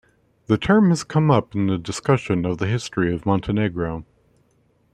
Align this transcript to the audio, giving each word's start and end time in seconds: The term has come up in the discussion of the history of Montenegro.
The 0.47 0.57
term 0.57 0.89
has 0.89 1.03
come 1.03 1.29
up 1.29 1.53
in 1.53 1.67
the 1.67 1.77
discussion 1.77 2.43
of 2.43 2.57
the 2.57 2.65
history 2.65 3.13
of 3.13 3.23
Montenegro. 3.27 4.03